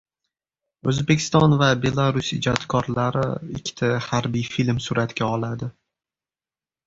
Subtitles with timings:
[0.91, 3.25] O‘zbekiston va Belarus ijodkorlari
[3.59, 5.69] ikkita harbiy film suratga oladi